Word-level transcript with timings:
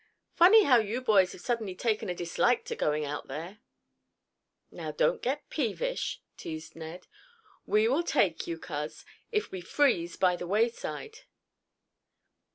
Funny 0.33 0.63
how 0.63 0.77
you 0.77 0.99
boys 0.99 1.31
have 1.31 1.41
suddenly 1.41 1.75
taken 1.75 2.09
a 2.09 2.15
dislike 2.15 2.65
to 2.65 2.75
going 2.75 3.05
out 3.05 3.27
there." 3.27 3.59
"Now 4.71 4.89
don't 4.91 5.21
get 5.21 5.47
peevish," 5.51 6.23
teased 6.37 6.75
Ned. 6.75 7.05
"We 7.67 7.87
will 7.87 8.01
take 8.01 8.47
you, 8.47 8.57
Coz, 8.57 9.05
if 9.31 9.51
we 9.51 9.61
freeze 9.61 10.15
by 10.17 10.35
the 10.35 10.47
wayside." 10.47 11.19